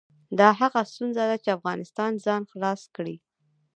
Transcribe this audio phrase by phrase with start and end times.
[0.39, 3.15] دا هغه ستونزه ده چې افغانستان ځان خلاص کړي.